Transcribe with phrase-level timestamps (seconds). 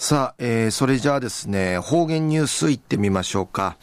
[0.00, 3.76] さあ、えー、それじゃあですね、方言ニュースいってみましょうか。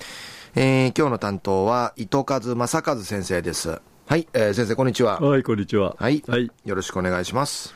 [0.56, 3.82] えー、今日の担当は、糸数正和先生です。
[4.08, 5.20] はい、えー、先生、こんにちは。
[5.20, 5.98] はい、こんにちは。
[6.00, 6.24] はい。
[6.26, 7.76] はい、よろしくお願いします。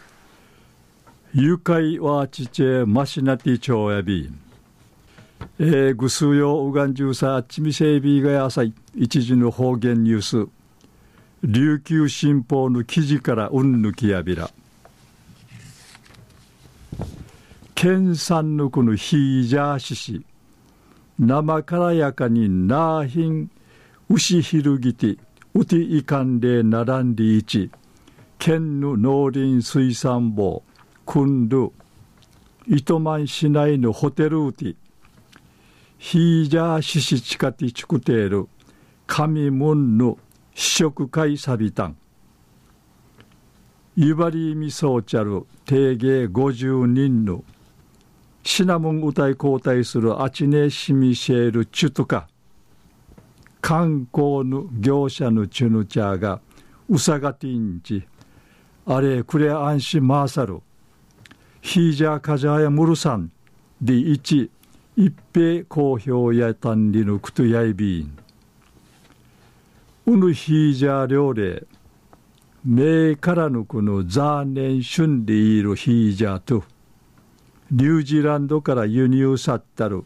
[1.34, 4.32] 誘拐はちちえマシナティチョウやび
[5.60, 10.48] えー、ぐすうようがんじゅうさあちみせいびがやさい一時の方言ニュース
[11.44, 14.50] 琉球新報の記事からうんぬきやびら
[17.82, 20.26] 県産のこのヒージャーシシ
[21.18, 23.50] 生からやかになーひん
[24.10, 25.16] 牛ひるぎて
[25.54, 27.72] うていかんでならんりいち
[28.38, 30.62] 県の農林水産坊
[31.06, 31.72] くんる
[32.68, 34.76] 糸満市内のホテルうて
[36.00, 38.50] ヒージャーシシチカティチクテール
[39.08, 40.18] 神門の
[40.54, 41.98] 試食会サビタン
[43.96, 47.46] ゆばりみそうちゃる定芸50人の
[48.52, 52.28] シナモン歌い交代するアチネシミシェールチュトカ。
[53.62, 56.42] 観光の業者のチュヌチャーが
[56.90, 58.08] ウサガティンチ
[58.88, 60.62] あれクレアンシマーサル
[61.62, 63.32] ヒージャーカジャーヤムルサン
[63.84, 64.50] ディイチ
[64.98, 68.18] 一平公表やたんりのクトヤイビーン
[70.08, 71.68] ウヌヒージャー料理
[72.66, 76.79] 名からぬこのザーネンシュンでいるヒージャーと。
[77.72, 80.04] ニュージーランドから輸入さったる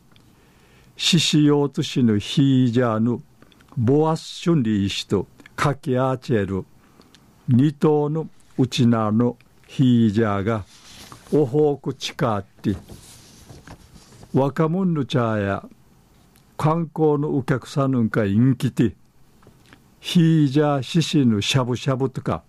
[0.98, 3.22] 獅子用都市のヒージャーの
[3.78, 6.66] ボアッシュンリー氏とカケアーチェル
[7.48, 10.66] 二頭のうちなのヒージャーが
[11.32, 12.76] おほくちかって
[14.34, 15.66] 若者の茶や
[16.58, 18.94] 観光のお客さんのかんきて
[20.02, 22.44] ヒージャー獅子のしゃぶしゃぶとか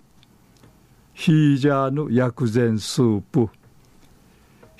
[1.12, 3.48] ヒージャーの薬膳スープ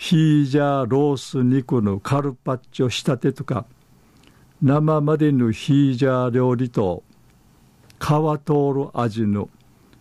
[0.04, 3.64] ヒージャーロース肉のカルパッチョ仕立てとか
[4.60, 7.02] 生までのヒージャー料理と
[7.98, 9.48] 皮通る味の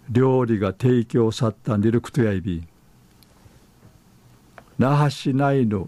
[0.10, 2.68] 料理が提供さったニルクトヤイビ
[4.78, 5.88] 那覇市内の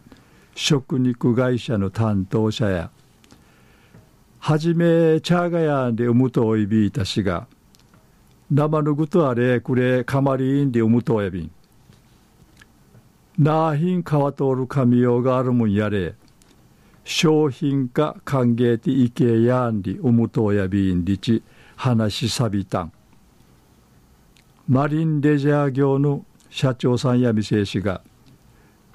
[0.55, 2.91] 食肉会社の担当者や
[4.39, 7.47] はじめチャーガヤンで産むとおいびいたしが
[8.49, 11.51] 生ぬぐとあれくれかまりんで産むとおやびん。
[13.37, 16.15] なあひん川通る神用があるもんやれ。
[17.03, 21.43] 商品化歓迎ていけやんりおむとやびんりち
[21.75, 22.91] 話しさびたん。
[24.67, 28.01] マリンレジャー業の社長さんや店しが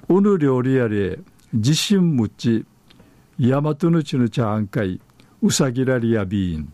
[0.09, 1.19] うぬ料理やれ
[1.53, 2.65] 自信むち
[3.39, 4.99] 大和ぬちぬちゃんかい
[5.41, 6.73] うさぎらりやびん。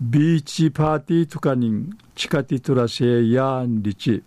[0.00, 4.22] ビーチパーティーとかにチカティトラセやんりち。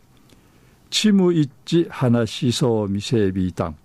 [0.92, 3.78] チムイッチ話しそうみせびいたん。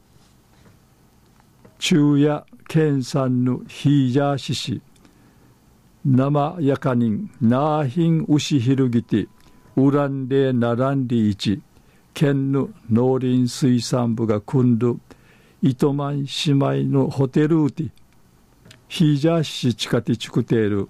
[1.79, 4.83] 昼夜県産のヒージャーシシ
[6.05, 9.29] 生やかにんなあひんうしひるぎて
[9.77, 11.63] うらんでならんりいち。
[12.13, 14.99] 県の農林水産部が組んど
[15.63, 17.85] 糸満姉妹のホテルうて
[18.89, 20.89] ヒージャーシチカティチクテール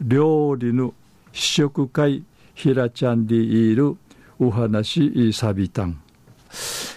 [0.00, 0.94] 料理の
[1.32, 2.24] 試食会
[2.54, 3.96] ひらちゃんでいる
[4.40, 6.00] お話さびたん、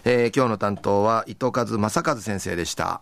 [0.04, 3.00] えー、今日の担当は伊藤和正和先生でした。